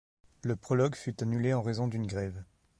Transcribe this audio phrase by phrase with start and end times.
[0.43, 2.43] Le prologue fut annulé en raison d'une grève.